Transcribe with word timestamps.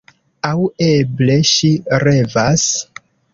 Aŭ 0.47 0.53
eble 0.85 1.35
ŝi 1.51 1.69
revas. 2.05 2.65